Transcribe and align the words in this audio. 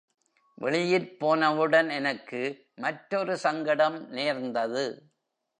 வெளியிற் 0.57 1.19
போனவுடன் 1.19 1.89
எனக்கு 1.89 2.41
மற்றொரு 2.75 3.37
சங்கடம் 3.37 4.09
நேர்ந்தது. 4.09 4.85